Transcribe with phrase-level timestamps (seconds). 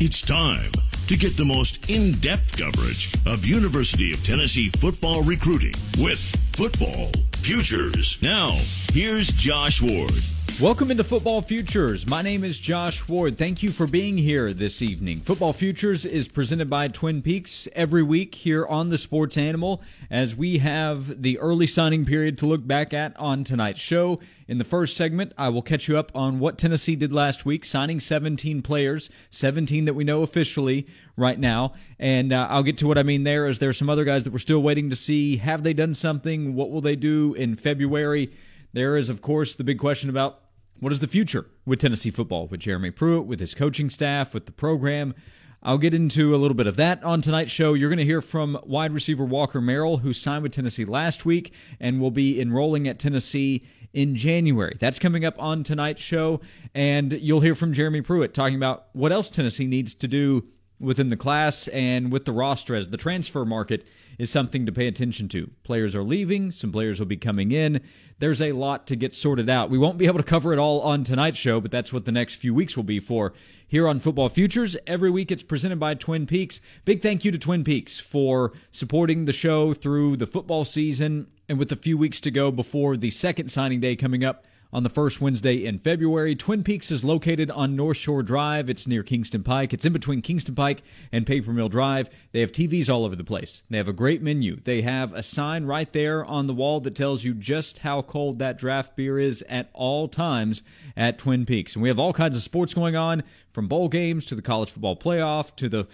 [0.00, 0.70] It's time
[1.08, 6.20] to get the most in depth coverage of University of Tennessee football recruiting with
[6.54, 8.16] Football Futures.
[8.22, 8.52] Now,
[8.92, 10.12] here's Josh Ward.
[10.60, 12.04] Welcome into Football Futures.
[12.04, 13.38] My name is Josh Ward.
[13.38, 15.20] Thank you for being here this evening.
[15.20, 19.80] Football Futures is presented by Twin Peaks every week here on the Sports Animal
[20.10, 24.18] as we have the early signing period to look back at on tonight's show.
[24.48, 27.64] In the first segment, I will catch you up on what Tennessee did last week,
[27.64, 31.74] signing 17 players, 17 that we know officially right now.
[32.00, 34.24] And uh, I'll get to what I mean there, as there are some other guys
[34.24, 35.36] that we're still waiting to see.
[35.36, 36.56] Have they done something?
[36.56, 38.32] What will they do in February?
[38.72, 40.40] There is, of course, the big question about
[40.80, 44.46] what is the future with Tennessee football, with Jeremy Pruitt, with his coaching staff, with
[44.46, 45.14] the program?
[45.62, 47.74] I'll get into a little bit of that on tonight's show.
[47.74, 51.52] You're going to hear from wide receiver Walker Merrill, who signed with Tennessee last week
[51.80, 54.76] and will be enrolling at Tennessee in January.
[54.78, 56.40] That's coming up on tonight's show.
[56.74, 60.46] And you'll hear from Jeremy Pruitt talking about what else Tennessee needs to do
[60.78, 63.84] within the class and with the roster as the transfer market
[64.18, 65.50] is something to pay attention to.
[65.62, 67.80] Players are leaving, some players will be coming in.
[68.18, 69.70] There's a lot to get sorted out.
[69.70, 72.12] We won't be able to cover it all on tonight's show, but that's what the
[72.12, 73.32] next few weeks will be for
[73.68, 74.76] here on Football Futures.
[74.86, 76.60] Every week it's presented by Twin Peaks.
[76.84, 81.58] Big thank you to Twin Peaks for supporting the show through the football season and
[81.58, 84.90] with a few weeks to go before the second signing day coming up on the
[84.90, 86.34] first Wednesday in February.
[86.34, 88.68] Twin Peaks is located on North Shore Drive.
[88.68, 89.72] It's near Kingston Pike.
[89.72, 92.10] It's in between Kingston Pike and Paper Mill Drive.
[92.32, 93.62] They have TVs all over the place.
[93.70, 94.60] They have a great menu.
[94.62, 98.38] They have a sign right there on the wall that tells you just how cold
[98.38, 100.62] that draft beer is at all times
[100.96, 101.74] at Twin Peaks.
[101.74, 103.22] And we have all kinds of sports going on
[103.52, 105.86] from bowl games to the college football playoff to the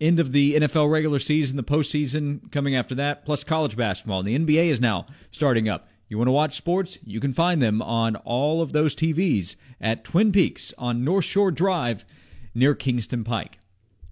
[0.00, 4.20] end of the NFL regular season, the postseason coming after that, plus college basketball.
[4.20, 5.88] And the NBA is now starting up.
[6.10, 6.98] You want to watch sports?
[7.04, 11.52] You can find them on all of those TVs at Twin Peaks on North Shore
[11.52, 12.04] Drive
[12.52, 13.60] near Kingston Pike.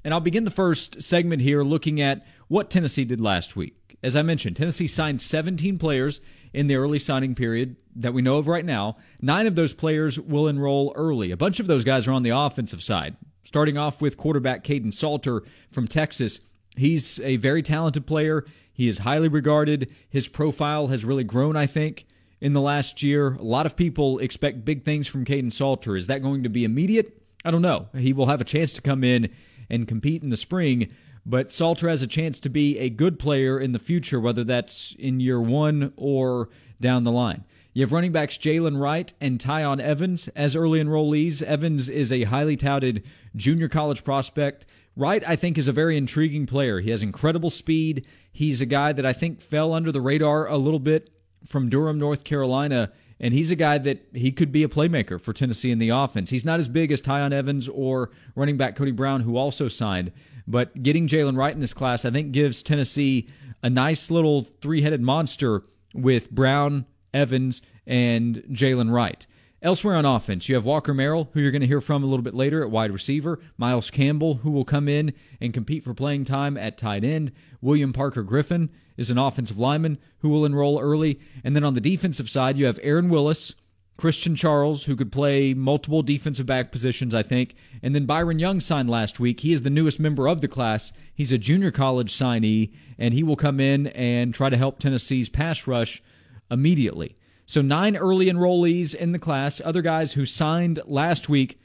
[0.05, 3.99] And I'll begin the first segment here looking at what Tennessee did last week.
[4.01, 6.21] As I mentioned, Tennessee signed 17 players
[6.53, 8.97] in the early signing period that we know of right now.
[9.21, 11.33] Nine of those players will enroll early.
[11.33, 13.17] A bunch of those guys are on the offensive side.
[13.43, 15.43] Starting off with quarterback Kaidon Salter
[15.73, 16.39] from Texas.
[16.77, 18.45] He's a very talented player.
[18.79, 19.93] He is highly regarded.
[20.09, 22.07] His profile has really grown, I think,
[22.41, 23.33] in the last year.
[23.33, 25.97] A lot of people expect big things from Kaidon Salter.
[25.97, 27.21] Is that going to be immediate?
[27.45, 27.89] I don't know.
[27.93, 29.31] He will have a chance to come in
[29.69, 30.95] and compete in the spring,
[31.27, 34.95] but Salter has a chance to be a good player in the future, whether that's
[34.97, 36.49] in year one or
[36.81, 37.43] down the line.
[37.73, 41.43] You have running backs Jaylen Wright and Tiyon Evans as early enrollees.
[41.43, 43.03] Evans is a highly touted
[43.35, 44.67] junior college prospect.
[44.99, 46.81] Wright, I think, is a very intriguing player.
[46.81, 48.05] He has incredible speed.
[48.33, 51.11] He's a guy that I think fell under the radar a little bit
[51.47, 55.33] from Durham, North Carolina, and he's a guy that he could be a playmaker for
[55.33, 56.31] Tennessee in the offense.
[56.31, 60.11] He's not as big as Tiyon Evans or running back Cody Brown, who also signed,
[60.49, 63.29] but getting Jaylen Wright in this class, I think, gives Tennessee
[63.63, 65.63] a nice little three headed monster
[65.95, 69.29] with Brown, Evans, and Jaylen Wright.
[69.61, 72.23] Elsewhere on offense, you have Walker Merrill, who you're going to hear from a little
[72.23, 76.25] bit later at wide receiver, Miles Campbell, who will come in and compete for playing
[76.25, 81.19] time at tight end, William Parker Griffin is an offensive lineman who will enroll early,
[81.43, 83.55] and then on the defensive side, you have Aaron Willis,
[83.97, 87.57] Christian Charles, who could play multiple defensive back positions, I think.
[87.83, 89.41] And then Byron Young signed last week.
[89.41, 90.93] He is the newest member of the class.
[91.13, 95.29] He's a junior college signee, and he will come in and try to help Tennessee's
[95.29, 96.01] pass rush
[96.49, 97.18] immediately.
[97.49, 99.63] So, nine early enrollees in the class.
[99.65, 101.59] Other guys who signed last week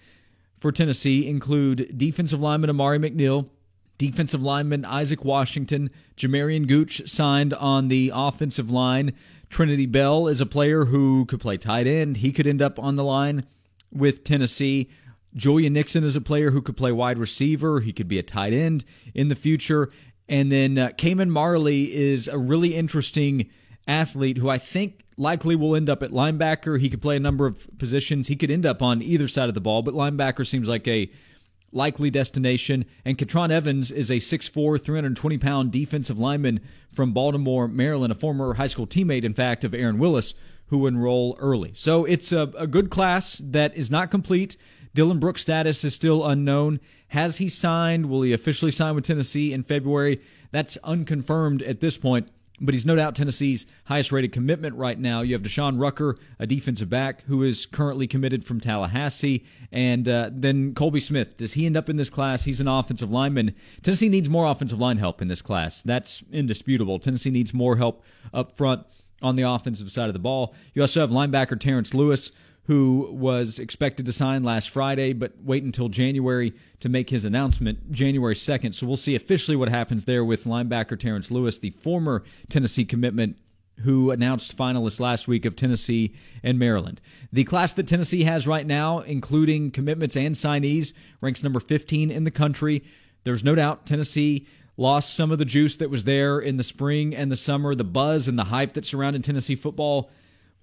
[0.62, 3.50] for Tennessee include defensive lineman Amari McNeil,
[3.98, 9.12] defensive lineman Isaac Washington, Jamarian Gooch signed on the offensive line.
[9.50, 12.18] Trinity Bell is a player who could play tight end.
[12.18, 13.46] He could end up on the line
[13.92, 14.90] with Tennessee.
[15.36, 17.82] Julian Nixon is a player who could play wide receiver.
[17.82, 19.90] He could be a tight end in the future.
[20.30, 23.50] And then uh, Cayman Marley is a really interesting
[23.88, 26.80] athlete who I think likely will end up at linebacker.
[26.80, 28.28] He could play a number of positions.
[28.28, 31.12] He could end up on either side of the ball, but linebacker seems like a
[31.72, 32.86] likely destination.
[33.04, 38.56] And Katron Evans is a 6'4, 320 pound defensive lineman from Baltimore, Maryland, a former
[38.56, 40.34] high school teammate, in fact, of Aaron Willis,
[40.68, 41.72] who enroll early.
[41.76, 44.56] So it's a, a good class that is not complete.
[44.96, 46.80] Dylan Brooks' status is still unknown.
[47.10, 48.08] Has he signed?
[48.08, 50.22] Will he officially sign with Tennessee in February?
[50.52, 52.30] That's unconfirmed at this point
[52.62, 55.22] but he's no doubt Tennessee's highest rated commitment right now.
[55.22, 60.30] You have Deshaun Rucker, a defensive back who is currently committed from Tallahassee, and uh,
[60.32, 61.38] then Colby Smith.
[61.38, 62.44] Does he end up in this class?
[62.44, 63.56] He's an offensive lineman.
[63.82, 65.82] Tennessee needs more offensive line help in this class.
[65.82, 67.00] That's indisputable.
[67.00, 68.04] Tennessee needs more help
[68.34, 68.86] up front
[69.22, 70.54] on the offensive side of the ball.
[70.74, 72.32] You also have linebacker Terrence Lewis,
[72.66, 77.92] who was expected to sign last Friday, but wait until January to make his announcement,
[77.92, 78.74] January 2nd.
[78.74, 83.38] So we'll see officially what happens there with linebacker Terrence Lewis, the former Tennessee commitment
[83.80, 86.14] who announced finalists last week of Tennessee
[86.44, 87.02] and Maryland.
[87.32, 92.24] The class that Tennessee has right now, including commitments and signees, ranks number 15 in
[92.24, 92.84] the country.
[93.24, 97.16] There's no doubt Tennessee lost some of the juice that was there in the spring
[97.16, 100.10] and the summer, the buzz and the hype that surrounded Tennessee football.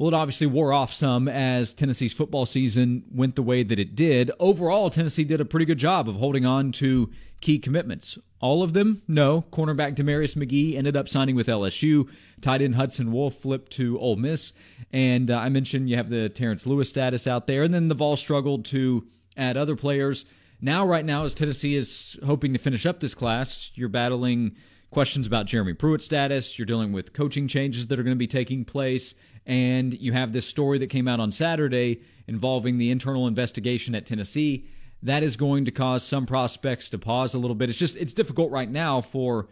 [0.01, 3.95] Well, it obviously wore off some as Tennessee's football season went the way that it
[3.95, 4.31] did.
[4.41, 7.11] Overall, Tennessee did a pretty good job of holding on to
[7.43, 8.17] key commitments.
[8.41, 9.03] All of them?
[9.07, 9.43] No.
[9.53, 12.09] Cornerback Demarius McGee ended up signing with LSU.
[12.41, 14.55] Tight end Hudson Wolfe flipped to Ole Miss.
[14.91, 17.63] And uh, I mentioned you have the Terrence Lewis status out there.
[17.63, 19.07] And then the Vol struggled to
[19.37, 20.25] add other players.
[20.63, 24.57] Now, right now, as Tennessee is hoping to finish up this class, you're battling
[24.91, 26.59] questions about Jeremy Pruitt's status.
[26.59, 29.15] You're dealing with coaching changes that are going to be taking place.
[29.47, 34.07] And you have this story that came out on Saturday involving the internal investigation at
[34.07, 34.67] Tennessee
[35.03, 37.71] that is going to cause some prospects to pause a little bit.
[37.71, 39.49] It's just it's difficult right now for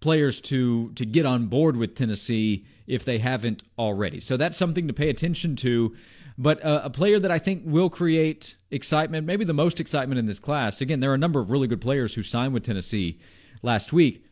[0.00, 4.20] players to to get on board with Tennessee if they haven't already.
[4.20, 5.94] So that's something to pay attention to.
[6.40, 10.26] But uh, a player that I think will create excitement, maybe the most excitement in
[10.26, 10.80] this class.
[10.80, 13.18] Again, there are a number of really good players who signed with Tennessee
[13.60, 14.24] last week.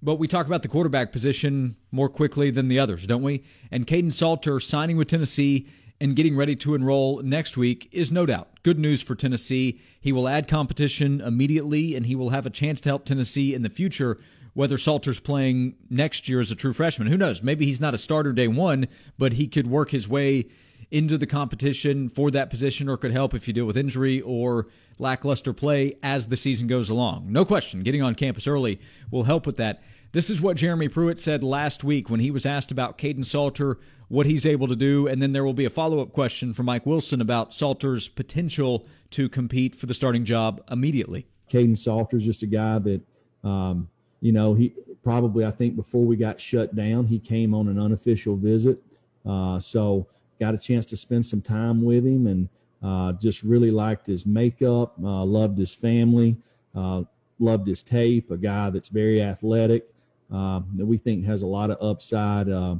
[0.00, 3.42] But we talk about the quarterback position more quickly than the others, don't we?
[3.70, 5.66] And Kaidon Salter signing with Tennessee
[6.00, 9.80] and getting ready to enroll next week is no doubt good news for Tennessee.
[10.00, 13.62] He will add competition immediately, and he will have a chance to help Tennessee in
[13.62, 14.18] the future.
[14.54, 17.42] Whether Salter's playing next year as a true freshman, who knows?
[17.42, 20.46] Maybe he's not a starter day one, but he could work his way
[20.90, 24.66] into the competition for that position or could help if you deal with injury or
[24.98, 27.30] lackluster play as the season goes along.
[27.30, 28.80] No question, getting on campus early
[29.10, 29.82] will help with that.
[30.12, 33.78] This is what Jeremy Pruitt said last week when he was asked about Kaidon Salter,
[34.08, 36.64] what he's able to do, and then there will be a follow up question from
[36.64, 41.26] Mike Wilson about Salter's potential to compete for the starting job immediately.
[41.52, 43.02] Kaidon Salter's just a guy that,
[43.44, 43.90] um,
[44.22, 44.72] you know, he
[45.04, 48.82] probably, I think before we got shut down, he came on an unofficial visit.
[49.26, 50.06] Uh, so
[50.38, 52.48] got a chance to spend some time with him and
[52.82, 56.36] uh, just really liked his makeup, uh, loved his family,
[56.74, 57.02] uh,
[57.38, 59.88] loved his tape, a guy that's very athletic
[60.32, 62.76] uh, that we think has a lot of upside uh,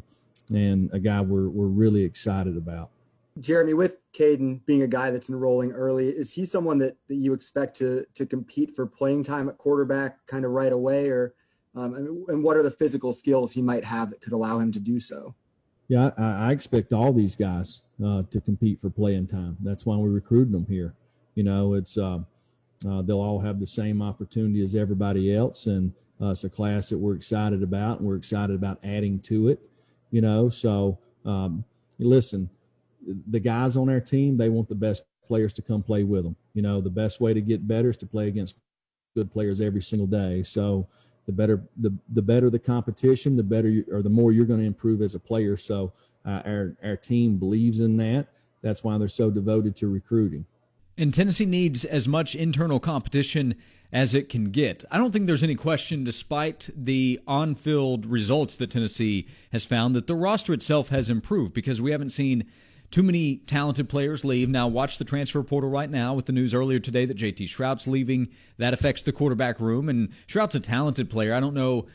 [0.52, 2.90] and a guy we're, we're really excited about.
[3.40, 7.32] Jeremy, with Kaidon being a guy that's enrolling early, is he someone that, that you
[7.32, 11.34] expect to to compete for playing time at quarterback kind of right away, or
[11.76, 11.94] um,
[12.28, 14.98] and what are the physical skills he might have that could allow him to do
[14.98, 15.34] so?
[15.88, 19.56] Yeah, I, I expect all these guys uh, to compete for playing time.
[19.60, 20.94] That's why we recruited them here.
[21.34, 22.20] You know, it's uh,
[22.88, 26.90] uh, they'll all have the same opportunity as everybody else, and uh, it's a class
[26.90, 29.60] that we're excited about, and we're excited about adding to it.
[30.10, 31.64] You know, so um,
[31.98, 32.50] listen,
[33.28, 36.36] the guys on our team they want the best players to come play with them.
[36.54, 38.56] You know, the best way to get better is to play against
[39.14, 40.42] good players every single day.
[40.42, 40.86] So
[41.28, 44.60] the better the the better the competition, the better you, or the more you're going
[44.60, 45.58] to improve as a player.
[45.58, 45.92] So
[46.24, 48.28] uh, our our team believes in that.
[48.62, 50.46] That's why they're so devoted to recruiting.
[50.96, 53.56] And Tennessee needs as much internal competition
[53.92, 54.84] as it can get.
[54.90, 59.94] I don't think there's any question, despite the on field results that Tennessee has found,
[59.94, 62.46] that the roster itself has improved because we haven't seen
[62.90, 64.48] too many talented players leave.
[64.48, 67.86] Now, watch the transfer portal right now with the news earlier today that JT Shrout's
[67.86, 68.28] leaving.
[68.56, 69.88] That affects the quarterback room.
[69.88, 71.34] And Shrout's a talented player.
[71.34, 71.86] I don't know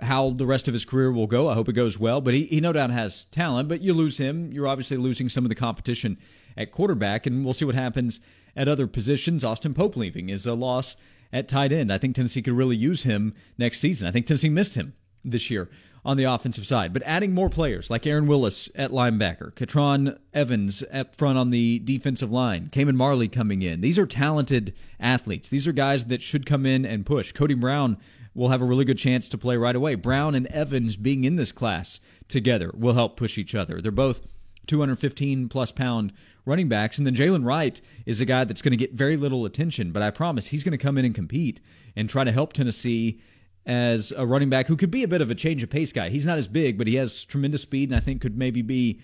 [0.00, 1.48] how the rest of his career will go.
[1.48, 3.68] I hope it goes well, but he, he no doubt has talent.
[3.68, 6.18] But you lose him, you're obviously losing some of the competition
[6.56, 8.20] at quarterback, and we'll see what happens
[8.56, 9.44] at other positions.
[9.44, 10.96] Austin Pope leaving is a loss
[11.32, 11.92] at tight end.
[11.92, 14.06] I think Tennessee could really use him next season.
[14.06, 15.68] I think Tennessee missed him this year
[16.04, 16.92] on the offensive side.
[16.92, 21.78] But adding more players like Aaron Willis at linebacker, Katron Evans up front on the
[21.80, 23.80] defensive line, Cayman Marley coming in.
[23.80, 25.48] These are talented athletes.
[25.48, 27.32] These are guys that should come in and push.
[27.32, 27.98] Cody Brown
[28.34, 29.94] will have a really good chance to play right away.
[29.94, 33.80] Brown and Evans being in this class together will help push each other.
[33.80, 34.26] They're both
[34.68, 36.12] 215 plus pound
[36.44, 36.98] running backs.
[36.98, 40.02] And then Jaylen Wright is a guy that's going to get very little attention, but
[40.02, 41.60] I promise he's going to come in and compete
[41.96, 43.20] and try to help Tennessee
[43.68, 46.08] as a running back who could be a bit of a change of pace guy.
[46.08, 49.00] He's not as big, but he has tremendous speed and I think could maybe be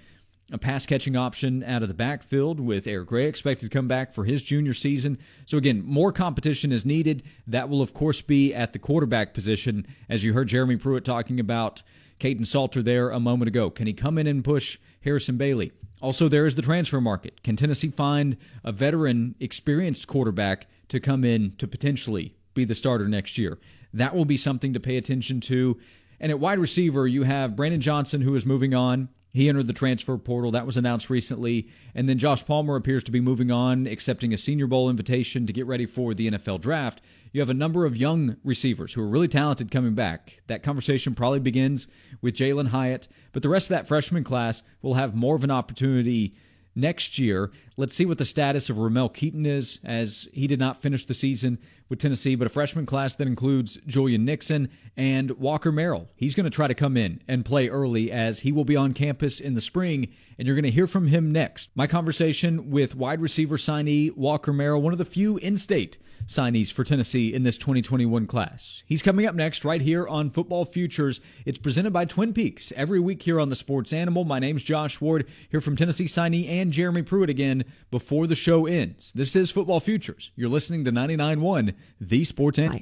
[0.51, 4.15] a pass catching option out of the backfield with Eric Gray expected to come back
[4.15, 5.19] for his junior season.
[5.47, 7.23] So, again, more competition is needed.
[7.47, 11.41] That will, of course, be at the quarterback position, as you heard Jeremy Pruitt talking
[11.41, 11.83] about
[12.21, 13.71] Kaidon Salter there a moment ago.
[13.71, 15.73] Can he come in and push Harrison Bailey?
[16.03, 17.43] Also, there is the transfer market.
[17.43, 23.09] Can Tennessee find a veteran, experienced quarterback to come in to potentially be the starter
[23.09, 23.59] next year?
[23.93, 25.79] That will be something to pay attention to.
[26.21, 29.09] And at wide receiver, you have Brandon Johnson, who is moving on.
[29.33, 30.53] He entered the transfer portal.
[30.53, 31.69] That was announced recently.
[31.93, 35.53] And then Josh Palmer appears to be moving on, accepting a Senior Bowl invitation to
[35.53, 37.03] get ready for the NFL draft.
[37.33, 40.41] You have a number of young receivers who are really talented coming back.
[40.47, 41.89] That conversation probably begins
[42.23, 45.51] with Jalin Hyatt, but the rest of that freshman class will have more of an
[45.51, 46.37] opportunity
[46.77, 47.51] next year.
[47.77, 51.15] Let's see what the status of Ramel Keyton is, as he did not finish the
[51.15, 56.09] season with Tennessee, but a freshman class that includes Julian Nixon and Walker Merrill.
[56.17, 58.95] He's going to try to come in and play early as he will be on
[58.95, 61.71] campus in the spring, and you're going to hear from him next.
[61.75, 66.73] My conversation with wide receiver signee Walker Merrill, one of the few in state signees
[66.73, 68.83] for Tennessee in this 2021 class.
[68.87, 71.21] He's coming up next right here on Football Futures.
[71.45, 74.25] It's presented by Twin Peaks every week here on the Sports Animal.
[74.25, 78.67] My name's Josh Ward here from Tennessee signee and Jeremy Pruitt again before the show
[78.67, 79.13] ends.
[79.15, 80.31] This is Football Futures.
[80.37, 82.81] You're listening to 99.1, the Sports Animal.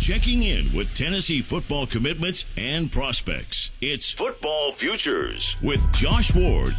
[0.00, 3.72] Checking in with Tennessee football commitments and prospects.
[3.80, 6.76] It's Football Futures with Josh Ward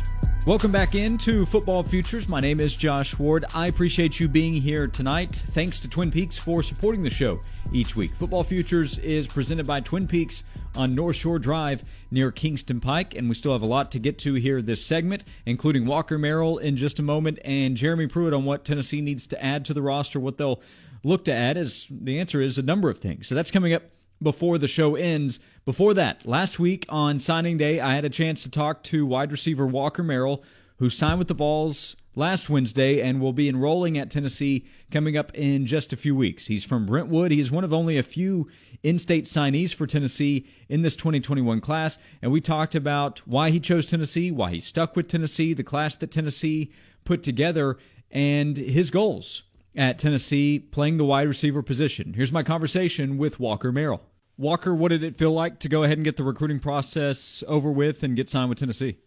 [0.48, 2.30] Welcome back into Football Futures.
[2.30, 3.44] My name is Josh Ward.
[3.54, 5.30] I appreciate you being here tonight.
[5.30, 7.38] Thanks to Twin Peaks for supporting the show
[7.74, 8.12] each week.
[8.12, 13.28] Football Futures is presented by Twin Peaks on North Shore Drive near Kingston Pike, and
[13.28, 16.78] we still have a lot to get to here this segment, including Walker Merrill in
[16.78, 20.18] just a moment and Jeremy Pruitt on what Tennessee needs to add to the roster,
[20.18, 20.62] what they'll
[21.04, 21.58] look to add.
[21.58, 23.28] As the answer is a number of things.
[23.28, 23.84] So that's coming up
[24.22, 25.40] before the show ends.
[25.66, 29.32] Before that, last week on signing day, I had a chance to talk to wide
[29.32, 30.44] receiver Walker Merrill,
[30.78, 35.32] who signed with the Vols last Wednesday and will be enrolling at Tennessee coming up
[35.36, 36.48] in just a few weeks.
[36.48, 37.32] He's from Brentwood.
[37.32, 38.50] He is one of only a few
[38.82, 41.98] in state signees for Tennessee in this 2021 class.
[42.22, 45.96] And we talked about why he chose Tennessee, why he stuck with Tennessee, the class
[45.98, 46.72] that Tennessee
[47.06, 47.78] put together,
[48.10, 49.44] and his goals
[49.78, 52.14] at Tennessee playing the wide receiver position.
[52.14, 54.02] Here's my conversation with Walker Merrill.
[54.38, 57.72] Walker, what did it feel like to go ahead and get the recruiting process over
[57.72, 58.98] with and get signed with Tennessee?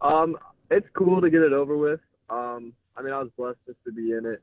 [0.00, 0.36] Um,
[0.70, 2.00] it's cool to get it over with.
[2.30, 4.42] Um, I mean, I was blessed just to be in it.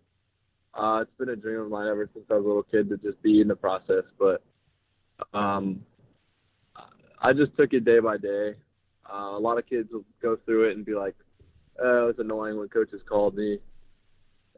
[0.74, 2.98] Uh, it's been a dream of mine ever since I was a little kid to
[2.98, 4.04] just be in the process.
[4.18, 4.42] But
[5.34, 5.82] um,
[7.22, 8.56] I just took it day by day.
[9.12, 11.16] Uh, a lot of kids will go through it and be like,
[11.80, 13.60] "Oh, it's annoying when coaches called me."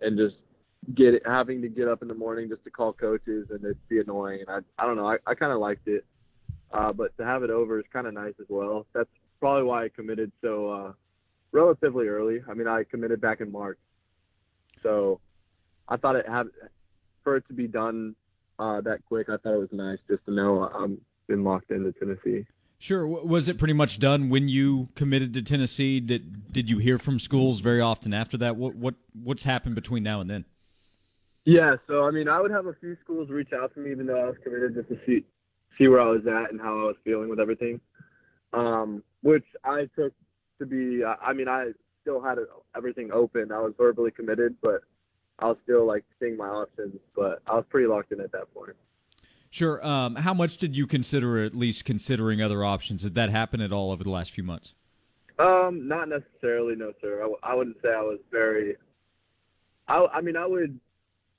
[0.02, 0.36] And just
[0.94, 4.00] get having to get up in the morning just to call coaches and it'd be
[4.00, 4.42] annoying.
[4.48, 6.06] And I, I don't know, I, I kind of liked it.
[6.72, 8.86] Uh, but to have it over is kind of nice as well.
[8.94, 9.10] That's
[9.40, 10.92] probably why I committed so uh,
[11.52, 12.40] relatively early.
[12.50, 13.78] I mean, I committed back in March,
[14.84, 15.20] so
[15.88, 16.48] I thought it had
[17.24, 18.16] for it to be done
[18.60, 19.30] uh, that quick.
[19.30, 22.46] I thought it was nice just to know I'm been locked into Tennessee.
[22.78, 23.08] Sure.
[23.08, 26.00] Was it pretty much done when you committed to Tennessee?
[26.00, 28.58] Did did you hear from schools very often after that?
[28.58, 30.46] What what what's happened between now and then?
[31.46, 34.08] Yeah, so I mean, I would have a few schools reach out to me even
[34.08, 35.26] though I was committed just to see
[35.78, 37.80] see where I was at and how I was feeling with everything.
[38.54, 40.14] Um, which I took
[40.60, 41.04] to be.
[41.04, 42.38] I mean, I still had
[42.76, 43.52] everything open.
[43.52, 44.82] I was verbally committed, but
[45.40, 46.96] I was still like seeing my options.
[47.16, 48.76] But I was pretty locked in at that point.
[49.56, 49.82] Sure.
[49.88, 53.04] Um, how much did you consider at least considering other options?
[53.04, 54.74] Did that happen at all over the last few months?
[55.40, 57.26] Um, not necessarily, no, sir.
[57.42, 58.76] I, wouldn't say I was very.
[59.88, 60.78] I, I mean, I would.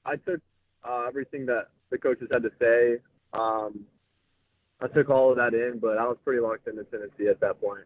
[0.06, 0.40] I took
[0.82, 3.02] uh, everything that the coaches had to say.
[3.34, 3.80] Um,
[4.80, 7.60] I took all of that in, but I was pretty locked into Tennessee at that
[7.60, 7.84] point.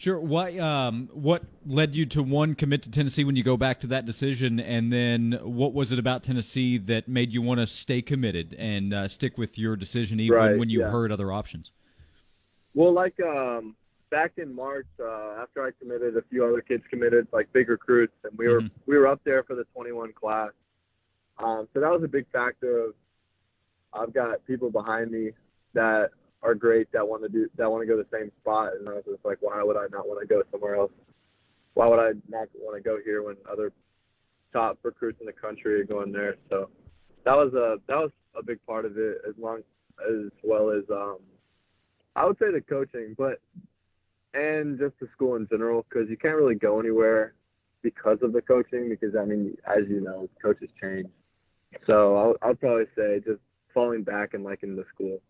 [0.00, 0.18] Sure.
[0.18, 0.56] Why?
[0.56, 4.06] Um, what led you to one commit to Tennessee when you go back to that
[4.06, 8.56] decision, and then what was it about Tennessee that made you want to stay committed
[8.58, 10.90] and uh, stick with your decision even right, when you yeah.
[10.90, 11.70] heard other options?
[12.72, 13.76] Well, like um,
[14.10, 18.14] back in March, uh, after I committed, a few other kids committed, like big recruits,
[18.24, 18.74] and we were mm-hmm.
[18.86, 20.52] we were up there for the 21 class.
[21.38, 22.84] Um, so that was a big factor.
[22.86, 22.94] Of
[23.92, 25.32] I've got people behind me
[25.74, 26.08] that
[26.42, 28.94] are great that want to do that want to go the same spot, and I
[28.94, 30.92] was just like, why would I not want to go somewhere else?
[31.74, 33.72] Why would I not want to go here when other
[34.52, 36.36] top recruits in the country are going there?
[36.48, 36.70] So
[37.24, 39.60] that was a that was a big part of it, as long
[40.08, 41.18] as well as um,
[42.16, 43.40] I would say the coaching, but
[44.34, 47.34] and just the school in general, because you can't really go anywhere
[47.82, 48.88] because of the coaching.
[48.88, 51.08] Because I mean, as you know, coaches change.
[51.86, 53.40] So I'll, I'll probably say just
[53.72, 55.20] falling back and liking the school.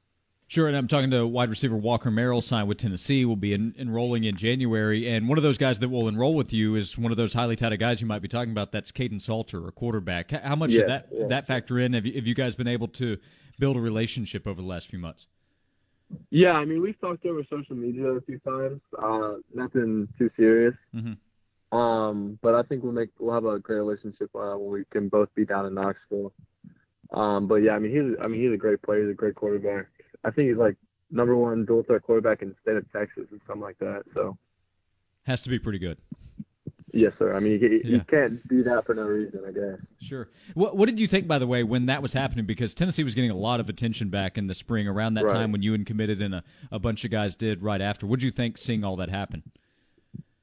[0.51, 3.73] Sure, and I'm talking to wide receiver Walker Merrill, signed with Tennessee, will be en-
[3.79, 5.09] enrolling in January.
[5.09, 7.55] And one of those guys that will enroll with you is one of those highly
[7.55, 8.73] touted guys you might be talking about.
[8.73, 10.33] That's Kaidon Salter, a quarterback.
[10.33, 11.27] How much yeah, did that yeah.
[11.29, 11.93] that factor in?
[11.93, 13.17] Have you, have you guys been able to
[13.61, 15.29] build a relationship over the last few months?
[16.31, 18.81] Yeah, I mean, we've talked over social media a few times.
[19.01, 20.75] Uh, nothing too serious.
[20.93, 21.79] Mm-hmm.
[21.79, 25.09] Um, but I think we'll make we'll have a great relationship uh, when we can
[25.11, 26.33] both be down in Knoxville.
[27.13, 29.03] Um, but yeah, I mean, he's I mean he's a great player.
[29.03, 29.87] He's a great quarterback.
[30.25, 30.77] I think he's like
[31.11, 34.03] number one dual threat quarterback in the state of Texas and something like that.
[34.15, 34.37] So
[35.25, 35.99] has to be pretty good.
[36.93, 37.37] Yes, sir.
[37.37, 39.79] I mean, you, you can't do that for no reason, I guess.
[40.01, 40.29] Sure.
[40.55, 42.47] What What did you think, by the way, when that was happening?
[42.47, 45.33] Because Tennessee was getting a lot of attention back in the spring, around that Right.
[45.35, 48.07] time when you and committed and a, a bunch of guys did right after.
[48.07, 49.43] What did you think seeing all that happen?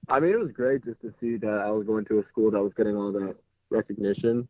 [0.07, 2.50] I mean, it was great just to see that I was going to a school
[2.51, 3.36] that was getting all that
[3.69, 4.48] recognition.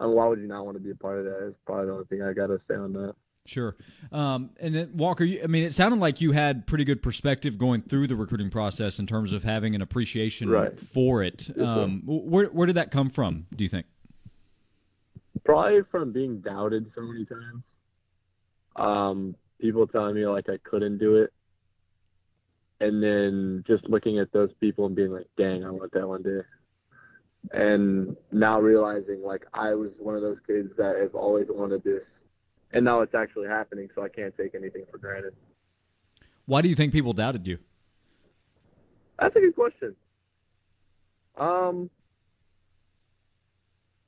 [0.00, 1.46] And why would you not want to be a part of that?
[1.48, 3.14] It's probably the only thing I got to say on that.
[3.44, 3.76] Sure.
[4.12, 7.58] Um, and then Walker, you, I mean, it sounded like you had pretty good perspective
[7.58, 10.78] going through the recruiting process in terms of having an appreciation Right.
[10.78, 11.50] for it.
[11.58, 13.46] Um, where Where did that come from?
[13.54, 13.86] Do you think?
[15.44, 17.62] Probably from being doubted so many times.
[18.76, 21.32] Um, people telling me like I couldn't do it.
[22.80, 26.22] And then just looking at those people and being like, dang, I want that one
[26.22, 26.40] day.
[27.52, 32.02] And now realizing like I was one of those kids that have always wanted this.
[32.72, 35.34] And now it's actually happening, so I can't take anything for granted.
[36.46, 37.58] Why do you think people doubted you?
[39.18, 39.94] That's a good question.
[41.38, 41.90] Um,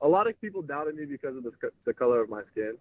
[0.00, 1.52] a lot of people doubted me because of the
[1.84, 2.74] the color of my skin,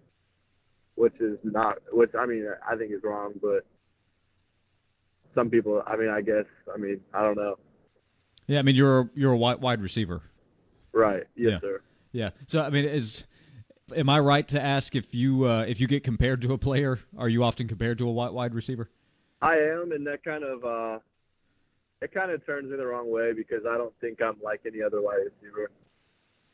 [0.95, 3.33] which is not, which I mean, I think is wrong.
[3.41, 3.65] But
[5.35, 7.57] some people, I mean, I guess, I mean, I don't know.
[8.47, 10.21] Yeah, I mean, you're you're a wide, wide receiver.
[10.93, 11.23] Right?
[11.35, 11.59] Yes, Yeah.
[11.59, 11.81] sir.
[12.11, 12.29] Yeah.
[12.47, 13.23] So I mean, is
[13.95, 16.99] am I right to ask if you uh, if you get compared to a player,
[17.17, 18.89] are you often compared to a wide, wide receiver?
[19.41, 20.99] I am, and that kind of uh,
[22.01, 24.81] it kind of turns me the wrong way because I don't think I'm like any
[24.81, 25.69] other wide receiver.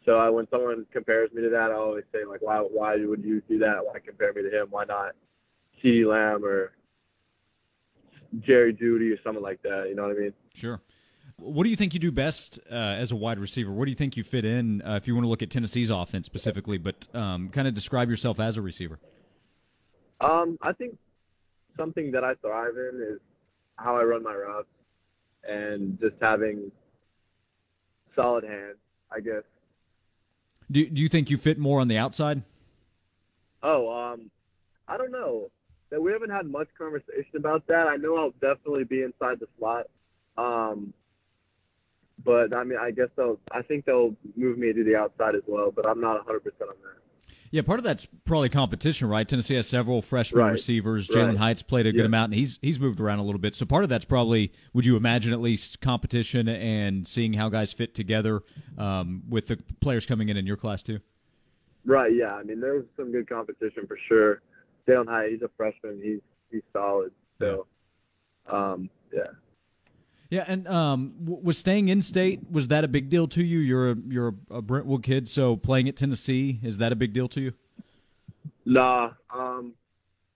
[0.06, 3.24] So I, when someone compares me to that, I always say like, why why would
[3.24, 3.86] you do that?
[3.86, 4.68] Why compare me to him?
[4.70, 5.12] Why not
[5.84, 6.72] CeeDee Lamb or
[8.40, 9.86] Jerry Jeudy or someone like that?
[9.90, 10.34] You know what I mean?
[10.56, 10.82] Sure.
[11.40, 13.72] What do you think you do best uh, as a wide receiver?
[13.72, 15.90] What do you think you fit in uh, if you want to look at Tennessee's
[15.90, 19.00] offense specifically, but um, kind of describe yourself as a receiver?
[20.22, 20.98] Um, I think
[21.78, 23.20] something that I thrive in is
[23.78, 24.68] how I run my routes
[25.48, 26.72] and just having
[28.16, 28.78] solid hands.
[29.12, 29.44] I guess.
[30.70, 32.44] Do, do you think you fit more on the outside?
[33.64, 34.30] Oh, um,
[34.88, 35.50] I don't know.
[35.90, 37.88] That we haven't had much conversation about that.
[37.88, 39.88] I know I'll definitely be inside the slot.
[40.38, 40.94] Um,
[42.24, 43.40] but I mean, I guess they'll.
[43.52, 45.72] I think they'll move me to the outside as well.
[45.72, 47.34] But I'm not 100 percent on that.
[47.52, 49.28] Yeah, part of that's probably competition, right?
[49.28, 50.52] Tennessee has several freshman Right.
[50.52, 51.10] receivers.
[51.10, 51.38] Jalen Right.
[51.38, 52.06] Heights played a good Yeah.
[52.06, 53.56] amount, and he's he's moved around a little bit.
[53.56, 57.74] So part of that's probably, would you imagine, at least competition and seeing how guys
[57.74, 58.42] fit together
[58.78, 61.00] um, with the players coming in in your class too.
[61.86, 62.14] Right?
[62.14, 62.36] Yeah.
[62.36, 64.42] I mean, there's some good competition for sure.
[64.88, 66.00] Jalin Hyatt, he's a freshman.
[66.04, 66.20] He's
[66.52, 67.12] he's solid.
[67.40, 67.66] So,
[68.48, 69.24] um, yeah.
[70.30, 73.60] Yeah, and um, was staying in state was that a big deal to you?
[73.60, 77.28] You're a you're a Brentwood kid, so playing at Tennessee is that a big deal
[77.30, 77.54] to you?
[78.66, 79.74] Nah, um,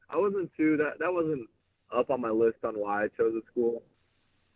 [0.09, 1.47] I wasn't too that that wasn't
[1.95, 3.83] up on my list on why I chose the school.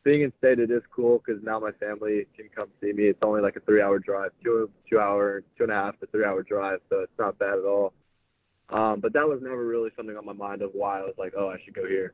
[0.04, 3.04] Being in state, it is cool because now my family can come see me.
[3.04, 6.44] It's only like a three-hour drive, two two hour, two and a half to three-hour
[6.44, 7.94] drive, so it's not bad at all.
[8.70, 11.34] Um, but that was never really something on my mind of why I was like,
[11.38, 12.14] oh, I should go here.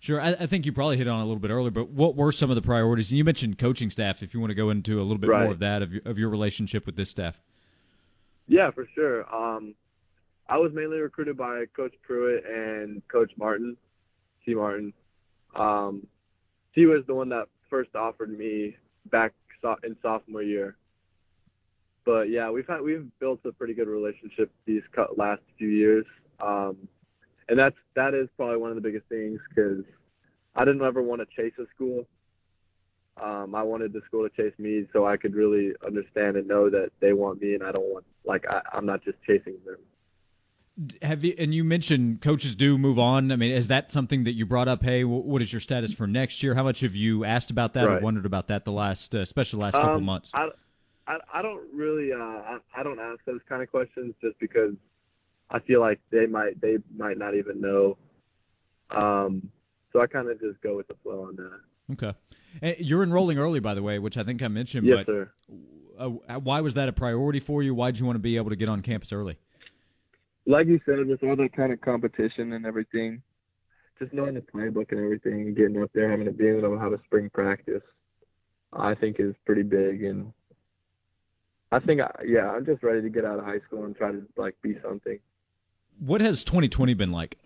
[0.00, 2.16] Sure, I, I think you probably hit on it a little bit earlier, but what
[2.16, 3.10] were some of the priorities?
[3.10, 4.22] And you mentioned coaching staff.
[4.22, 5.42] If you want to go into a little bit Right.
[5.44, 7.40] more of that of your, of your relationship with this staff.
[8.46, 9.26] Yeah, for sure.
[9.34, 9.74] Um,
[10.48, 13.76] I was mainly recruited by Coach Pruitt and Coach Martin,
[14.44, 14.54] T.
[14.54, 14.92] Martin.
[15.56, 16.06] Um,
[16.72, 18.76] he was the one that first offered me
[19.10, 19.32] back
[19.82, 20.76] in sophomore year.
[22.04, 24.82] But yeah, we've had we've built a pretty good relationship these
[25.16, 26.06] last few years,
[26.38, 26.76] um,
[27.48, 29.84] and that's that is probably one of the biggest things because
[30.54, 32.06] I didn't ever want to chase a school.
[33.22, 36.68] Um, I wanted the school to chase me so I could really understand and know
[36.68, 39.78] that they want me and I don't want like I, I'm not just chasing them.
[41.00, 41.34] Have you?
[41.38, 43.32] And you mentioned coaches do move on.
[43.32, 44.82] I mean, is that something that you brought up?
[44.82, 46.54] Hey, what is your status for next year?
[46.54, 49.58] How much have you asked about that or wondered about that the last, uh, especially
[49.58, 50.30] the last couple Um, months?
[50.34, 50.48] I,
[51.06, 54.74] I I don't really uh I, I don't ask those kind of questions just because
[55.50, 57.96] I feel like they might they might not even know.
[58.90, 59.50] Um,
[59.92, 61.60] so I kind of just go with the flow on that.
[61.92, 62.18] Okay.
[62.62, 64.86] Eh, You're enrolling early, by the way, which I think I mentioned.
[64.86, 65.30] Yes, but sir.
[65.98, 66.08] uh,
[66.40, 67.74] why was that a priority for you?
[67.74, 69.38] Why did you want to be able to get on campus early?
[70.46, 73.22] Like you said, with all that kind of competition and everything,
[73.98, 76.92] just knowing the playbook and everything, getting up there, having to be able to have
[76.92, 77.82] a spring practice,
[78.72, 80.04] I think is pretty big.
[80.04, 80.32] And
[81.72, 84.12] I think, I, yeah, I'm just ready to get out of high school and try
[84.12, 85.18] to like be something.
[85.98, 87.38] What has 2020 been like?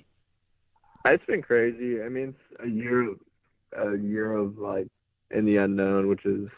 [1.04, 2.02] It's been crazy.
[2.02, 3.14] I mean, it's a year,
[3.76, 4.88] a year of like
[5.30, 6.48] in the unknown, which is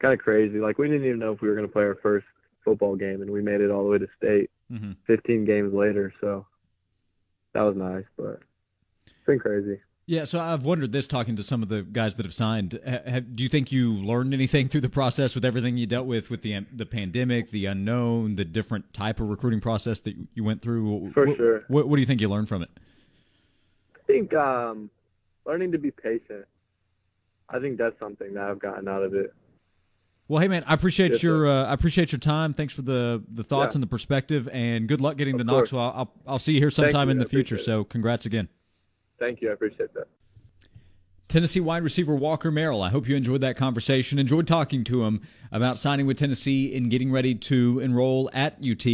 [0.00, 0.58] kind of crazy.
[0.58, 2.26] Like we didn't even know if we were going to play our first
[2.64, 4.50] football game, and we made it all the way to state.
[4.70, 6.46] hmm 15 games later, so
[7.54, 8.40] that was nice, but
[9.06, 9.80] it's been crazy.
[10.10, 12.80] Yeah, so I've wondered this talking to some of the guys that have signed.
[12.86, 16.30] Have, do you think you learned anything through the process with everything you dealt with
[16.30, 20.62] with the the pandemic, the unknown, the different type of recruiting process that you went
[20.62, 21.10] through?
[21.12, 21.64] For what, sure.
[21.68, 22.70] What, what do you think you learned from it?
[23.96, 24.88] I think um,
[25.44, 26.46] learning to be patient.
[27.50, 29.34] I think that's something that I've gotten out of it.
[30.26, 32.54] Well, hey man, I appreciate Yes, your uh, I appreciate your time.
[32.54, 33.76] Thanks for the the thoughts Yeah.
[33.76, 35.70] and the perspective, and good luck getting Of to course.
[35.70, 35.80] Knoxville.
[35.80, 37.12] I'll I'll see you here sometime you.
[37.12, 37.56] in the future.
[37.56, 38.48] appreciate So, congrats again.
[39.18, 39.50] Thank you.
[39.50, 40.08] I appreciate that.
[41.28, 42.82] Tennessee wide receiver Walker Merrill.
[42.82, 44.18] I hope you enjoyed that conversation.
[44.18, 45.20] Enjoyed talking to him
[45.52, 48.86] about signing with Tennessee and getting ready to enroll at UT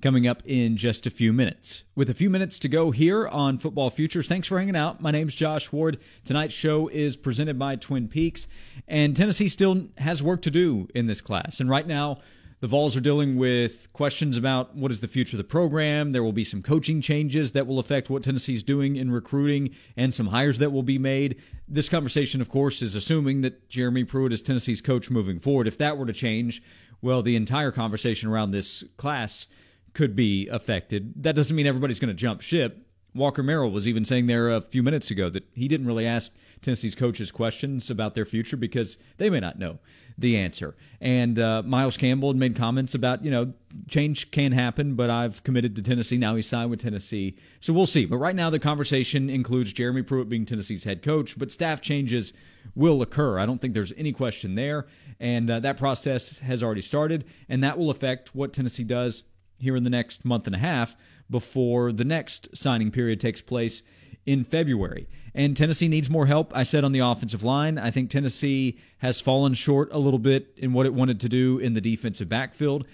[0.00, 1.84] coming up in just a few minutes.
[1.94, 5.02] With a few minutes to go here on Football Futures, thanks for hanging out.
[5.02, 5.98] My name's Josh Ward.
[6.24, 8.48] Tonight's show is presented by Twin Peaks,
[8.88, 11.60] and Tennessee still has work to do in this class.
[11.60, 12.20] And right now,
[12.62, 16.12] the Vols are dealing with questions about what is the future of the program.
[16.12, 20.14] There will be some coaching changes that will affect what Tennessee's doing in recruiting and
[20.14, 21.40] some hires that will be made.
[21.66, 25.66] This conversation, of course, is assuming that Jeremy Pruitt is Tennessee's coach moving forward.
[25.66, 26.62] If that were to change,
[27.00, 29.48] well, the entire conversation around this class
[29.92, 31.14] could be affected.
[31.24, 32.86] That doesn't mean everybody's going to jump ship.
[33.14, 36.32] Walker Merrill was even saying there a few minutes ago that he didn't really ask
[36.62, 39.78] Tennessee's coaches questions about their future because they may not know
[40.16, 40.74] the answer.
[41.00, 43.52] And uh, Miles Campbell had made comments about, you know,
[43.88, 46.18] change can happen, but I've committed to Tennessee.
[46.18, 47.36] Now he's signed with Tennessee.
[47.60, 48.04] So we'll see.
[48.04, 52.32] But right now, the conversation includes Jeremy Pruitt being Tennessee's head coach, but staff changes
[52.74, 53.38] will occur.
[53.38, 54.86] I don't think there's any question there.
[55.18, 59.24] And uh, that process has already started, and that will affect what Tennessee does
[59.58, 60.96] here in the next month and a half
[61.30, 63.82] before the next signing period takes place
[64.26, 65.08] in February.
[65.34, 67.78] And Tennessee needs more help, I said, on the offensive line.
[67.78, 71.58] I think Tennessee has fallen short a little bit in what it wanted to do
[71.58, 72.86] in the defensive backfield.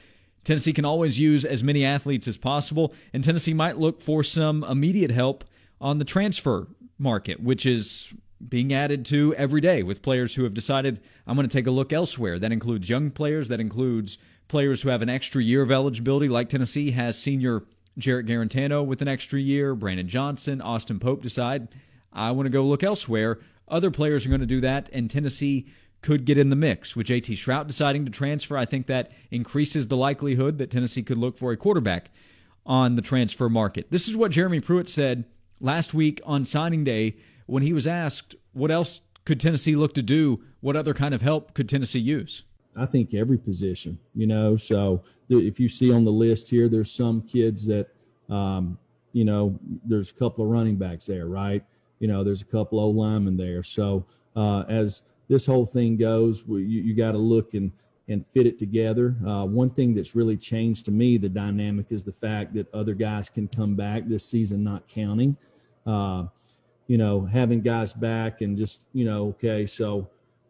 [0.45, 4.63] Tennessee can always use as many athletes as possible, and Tennessee might look for some
[4.65, 5.45] immediate help
[5.81, 8.13] on the transfer market, which is
[8.49, 11.73] being added to every day with players who have decided, I'm going to take a
[11.73, 12.39] look elsewhere.
[12.39, 16.49] That includes young players, that includes players who have an extra year of eligibility, like
[16.49, 17.65] Tennessee has senior
[17.99, 21.69] Jarrett Guarantano with an extra year, Brandon Johnson, Austin Pope decide,
[22.13, 23.41] I want to go look elsewhere.
[23.67, 25.69] Other players are going to do that, and Tennessee
[26.01, 26.95] could get in the mix.
[26.95, 31.19] With JT Shrout deciding to transfer, I think that increases the likelihood that Tennessee could
[31.19, 32.11] look for a quarterback
[32.65, 33.91] on the transfer market.
[33.91, 35.25] This is what Jeremy Pruitt said
[35.61, 40.03] last week on signing day when he was asked what else could Tennessee look to
[40.03, 40.43] do?
[40.61, 42.45] What other kind of help could Tennessee use?
[42.79, 44.57] I think every position, you know.
[44.57, 47.89] So if you see on the list here, there's some kids that,
[48.29, 48.79] um,
[49.13, 51.65] you know, there's a couple of running backs there, right?
[51.99, 53.63] You know, there's a couple of linemen there.
[53.63, 57.73] So uh, as this whole thing goes, we, you, you got to look and
[58.11, 59.15] and fit it together.
[59.27, 62.95] Uh, one thing that's really changed to me, the dynamic, is the fact that other
[62.95, 65.37] guys can come back this season, not counting.
[65.87, 66.25] Uh,
[66.87, 70.09] you know, having guys back and just, you know, okay, so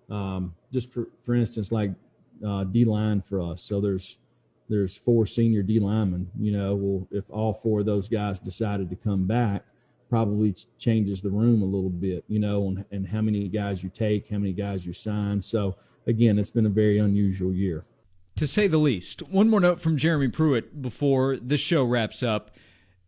[0.09, 1.91] um, just for, for instance, like
[2.47, 3.63] uh, D line for us.
[3.63, 4.19] So there's
[4.69, 6.31] there's four senior D linemen.
[6.39, 9.65] You know, well, if all four of those guys decided to come back,
[10.11, 12.25] probably changes the room a little bit.
[12.29, 15.43] You know, and, and how many guys you take, how many guys you sign.
[15.43, 17.85] So again, it's been a very unusual year.
[18.37, 19.21] To say the least.
[19.29, 22.53] One more note from Jeremy Pruitt before this show wraps up.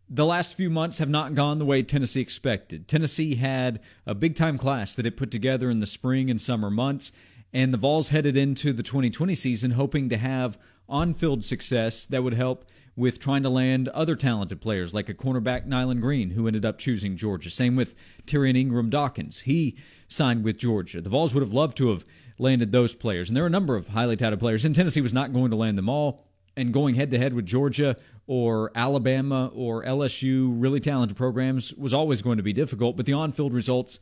[0.09, 2.85] The last few months have not gone the way Tennessee expected.
[2.89, 6.69] Tennessee had a big time class that it put together in the spring and summer
[6.69, 7.13] months,
[7.53, 12.23] and the Vols headed into the 2020 season hoping to have on field success that
[12.23, 16.47] would help with trying to land other talented players like a cornerback Nyland Green, who
[16.47, 17.49] ended up choosing Georgia.
[17.49, 19.41] Same with Tyrion Ingram Dawkins.
[19.41, 21.01] He signed with Georgia.
[21.01, 22.05] The Vols would have loved to have
[22.37, 25.13] landed those players, and there are a number of highly touted players, and Tennessee was
[25.13, 26.25] not going to land them all.
[26.57, 27.95] And going head to head with Georgia
[28.27, 33.13] or Alabama or LSU, really talented programs, was always going to be difficult, but the
[33.13, 33.99] on field results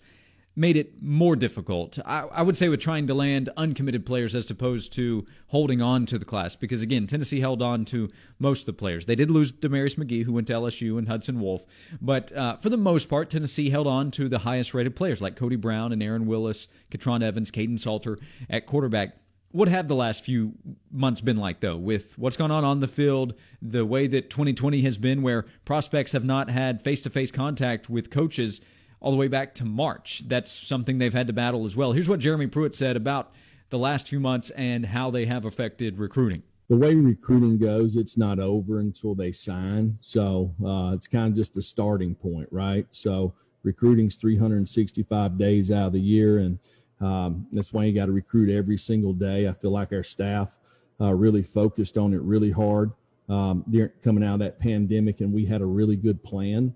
[0.59, 1.97] made it more difficult.
[2.05, 6.05] I, I, would say with trying to land uncommitted players as opposed to holding on
[6.07, 9.05] to the class, because again, Tennessee held on to most of the players.
[9.05, 11.65] They did lose Demarius McGee, who went to LSU, and Hudson Wolfe,
[12.01, 15.37] but uh, for the most part, Tennessee held on to the highest rated players like
[15.37, 18.19] Cody Brown and Aaron Willis, Katron Evans, Kaidon Salter
[18.49, 19.15] at quarterback.
[19.51, 20.53] What have the last few
[20.91, 24.81] months been like, though, with what's gone on on the field, the way that 2020
[24.81, 28.59] has been, where prospects have not had face to face contact with coaches?
[29.01, 30.23] All the way back to March.
[30.27, 31.93] That's something they've had to battle as well.
[31.93, 33.33] Here's what Jeremy Pruitt said about
[33.69, 36.43] the last few months and how they have affected recruiting.
[36.69, 39.97] The way recruiting goes, it's not over until they sign.
[40.01, 42.85] So uh, it's kind of just the starting point, right?
[42.91, 43.33] So
[43.63, 46.59] recruiting's 365 days out of the year, and
[47.01, 49.47] um, that's why you got to recruit every single day.
[49.47, 50.59] I feel like our staff
[51.01, 52.91] uh, really focused on it really hard
[53.29, 53.63] um,
[54.03, 56.75] coming out of that pandemic, and we had a really good plan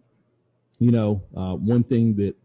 [0.79, 2.35] you know, uh, one thing that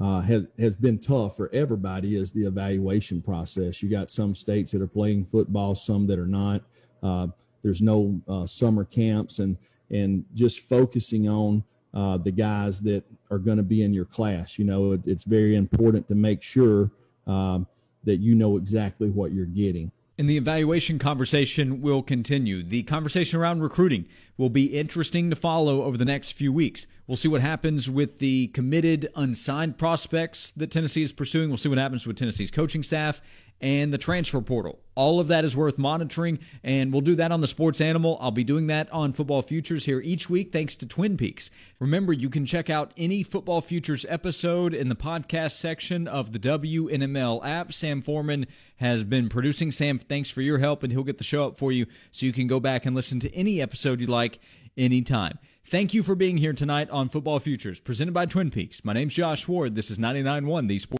[0.00, 3.82] uh, has has been tough for everybody is the evaluation process.
[3.82, 6.62] You got some states that are playing football, some that are not.
[7.02, 7.28] Uh,
[7.62, 9.58] there's no uh, summer camps, and
[9.90, 14.58] and just focusing on uh, the guys that are going to be in your class.
[14.58, 16.90] You know, it, it's very important to make sure
[17.26, 17.66] um,
[18.04, 19.92] that you know exactly what you're getting.
[20.20, 22.62] And the evaluation conversation will continue.
[22.62, 24.06] The conversation around recruiting
[24.36, 26.86] will be interesting to follow over the next few weeks.
[27.06, 31.48] We'll see what happens with the committed, unsigned prospects that Tennessee is pursuing.
[31.48, 33.22] We'll see what happens with Tennessee's coaching staff
[33.60, 34.80] and the transfer portal.
[34.94, 38.18] All of that is worth monitoring, and we'll do that on the Sports Animal.
[38.20, 41.50] I'll be doing that on Football Futures here each week, thanks to Twin Peaks.
[41.78, 46.38] Remember, you can check out any Football Futures episode in the podcast section of the
[46.38, 47.72] WNML app.
[47.72, 48.46] Sam Foreman
[48.76, 49.72] has been producing.
[49.72, 52.32] Sam, thanks for your help, and he'll get the show up for you so you
[52.32, 54.38] can go back and listen to any episode you like
[54.76, 55.38] anytime.
[55.66, 58.84] Thank you for being here tonight on Football Futures, presented by Twin Peaks.
[58.84, 59.76] My name's Josh Ward.
[59.76, 60.88] This is 99.1 The Sports.